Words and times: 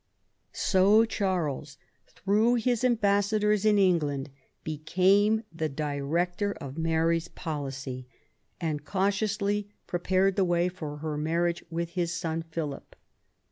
So 0.53 1.05
Charles, 1.05 1.77
through 2.07 2.55
his 2.55 2.83
ambassadors 2.83 3.65
in 3.65 3.77
England, 3.77 4.31
became 4.63 5.43
the 5.53 5.69
director 5.69 6.53
of 6.53 6.75
Mary's 6.75 7.27
policy 7.27 8.07
and 8.59 8.83
cautiously 8.83 9.69
prepared 9.85 10.37
the 10.37 10.43
way 10.43 10.69
for 10.69 10.97
her 10.97 11.17
marriage 11.19 11.63
with 11.69 11.91
his 11.91 12.11
son 12.11 12.41
Philip. 12.41 12.95